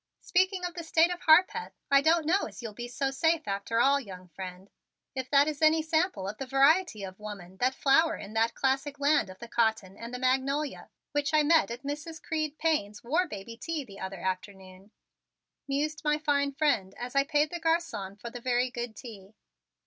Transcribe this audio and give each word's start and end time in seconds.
"Speaking 0.21 0.65
of 0.65 0.73
the 0.73 0.83
State 0.83 1.11
of 1.11 1.21
Harpeth, 1.21 1.73
I 1.91 2.01
don't 2.01 2.25
know 2.25 2.45
as 2.47 2.63
you'll 2.63 2.73
be 2.73 2.87
so 2.87 3.11
safe 3.11 3.47
after 3.47 3.79
all, 3.79 3.99
young 3.99 4.29
friend, 4.29 4.67
if 5.13 5.29
that 5.29 5.47
is 5.47 5.61
any 5.61 5.83
sample 5.83 6.27
of 6.27 6.39
the 6.39 6.47
variety 6.47 7.03
of 7.03 7.19
women 7.19 7.57
that 7.57 7.75
flower 7.75 8.15
in 8.17 8.33
that 8.33 8.55
classic 8.55 8.99
land 8.99 9.29
of 9.29 9.37
the 9.37 9.47
cotton 9.47 9.95
and 9.97 10.11
the 10.11 10.17
magnolia 10.17 10.89
which 11.11 11.35
I 11.35 11.43
met 11.43 11.69
at 11.69 11.83
Mrs. 11.83 12.19
Creed 12.19 12.57
Payne's 12.57 13.03
war 13.03 13.27
baby 13.27 13.55
tea 13.55 13.83
the 13.85 13.99
other 13.99 14.21
afternoon," 14.21 14.89
mused 15.67 16.01
my 16.03 16.17
fine 16.17 16.51
friend 16.53 16.95
as 16.97 17.15
I 17.15 17.23
paid 17.23 17.51
the 17.51 17.61
garçon 17.61 18.19
for 18.19 18.31
the 18.31 18.41
very 18.41 18.71
good 18.71 18.95
tea. 18.95 19.35